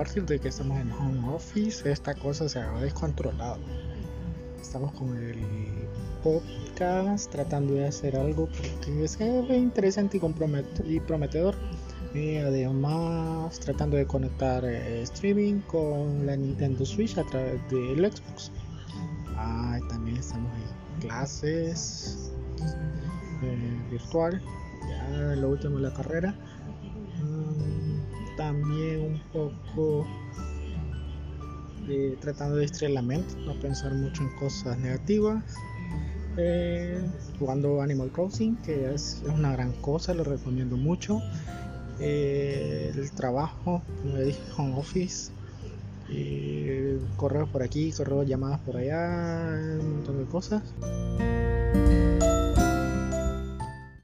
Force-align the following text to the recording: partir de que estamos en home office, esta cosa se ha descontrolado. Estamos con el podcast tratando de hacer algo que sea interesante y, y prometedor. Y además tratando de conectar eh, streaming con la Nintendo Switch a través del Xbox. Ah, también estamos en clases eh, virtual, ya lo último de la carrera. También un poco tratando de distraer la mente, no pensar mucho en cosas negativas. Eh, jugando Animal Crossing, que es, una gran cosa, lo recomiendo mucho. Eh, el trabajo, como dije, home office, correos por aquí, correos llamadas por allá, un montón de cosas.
partir 0.00 0.24
de 0.24 0.38
que 0.38 0.48
estamos 0.48 0.80
en 0.80 0.90
home 0.92 1.28
office, 1.28 1.92
esta 1.92 2.14
cosa 2.14 2.48
se 2.48 2.58
ha 2.58 2.72
descontrolado. 2.80 3.58
Estamos 4.58 4.92
con 4.92 5.14
el 5.14 5.36
podcast 6.24 7.30
tratando 7.30 7.74
de 7.74 7.86
hacer 7.86 8.16
algo 8.16 8.48
que 8.82 9.06
sea 9.06 9.54
interesante 9.54 10.16
y, 10.16 10.94
y 10.94 11.00
prometedor. 11.00 11.54
Y 12.14 12.36
además 12.36 13.60
tratando 13.60 13.98
de 13.98 14.06
conectar 14.06 14.64
eh, 14.64 15.02
streaming 15.02 15.60
con 15.66 16.24
la 16.24 16.34
Nintendo 16.34 16.86
Switch 16.86 17.18
a 17.18 17.24
través 17.24 17.60
del 17.68 18.10
Xbox. 18.10 18.50
Ah, 19.36 19.78
también 19.90 20.16
estamos 20.16 20.50
en 20.54 21.00
clases 21.08 22.32
eh, 23.42 23.78
virtual, 23.90 24.40
ya 24.88 25.36
lo 25.36 25.50
último 25.50 25.76
de 25.76 25.82
la 25.82 25.92
carrera. 25.92 26.34
También 28.50 29.00
un 29.00 29.20
poco 29.32 30.04
tratando 32.20 32.56
de 32.56 32.62
distraer 32.62 32.94
la 32.94 33.02
mente, 33.02 33.32
no 33.46 33.54
pensar 33.60 33.94
mucho 33.94 34.24
en 34.24 34.28
cosas 34.40 34.76
negativas. 34.76 35.44
Eh, 36.36 37.00
jugando 37.38 37.80
Animal 37.80 38.10
Crossing, 38.10 38.56
que 38.56 38.92
es, 38.92 39.22
una 39.24 39.52
gran 39.52 39.70
cosa, 39.74 40.14
lo 40.14 40.24
recomiendo 40.24 40.76
mucho. 40.76 41.20
Eh, 42.00 42.92
el 42.92 43.12
trabajo, 43.12 43.84
como 44.02 44.16
dije, 44.16 44.40
home 44.56 44.74
office, 44.76 45.30
correos 47.16 47.48
por 47.50 47.62
aquí, 47.62 47.92
correos 47.92 48.26
llamadas 48.26 48.58
por 48.62 48.78
allá, 48.78 49.78
un 49.78 49.92
montón 49.92 50.18
de 50.18 50.24
cosas. 50.24 50.74